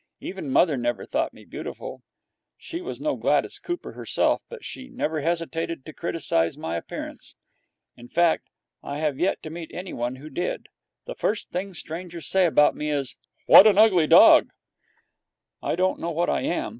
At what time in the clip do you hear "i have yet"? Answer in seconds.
8.81-9.43